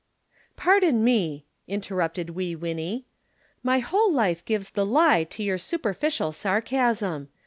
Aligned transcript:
"Pardon 0.57 1.03
me," 1.03 1.45
interrupted 1.67 2.31
Wee 2.31 2.55
Winnie. 2.55 3.05
"My 3.61 3.77
whole 3.77 4.11
life 4.11 4.43
gives 4.43 4.71
the 4.71 4.83
lie 4.83 5.25
to 5.25 5.43
your 5.43 5.59
superficial 5.59 6.31
sarcasm. 6.31 7.29